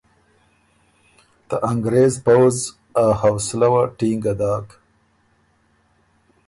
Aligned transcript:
ته 1.47 1.55
انګرېز 1.71 2.13
پؤځ 2.25 2.57
ا 3.03 3.05
حوصلۀ 3.21 3.67
وه 3.73 3.83
ټینګه 3.97 4.33
داک۔ 4.39 4.67